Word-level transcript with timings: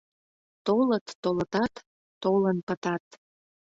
Толыт-толытат, 0.65 1.73
толын 2.23 2.57
пытат. 2.67 3.03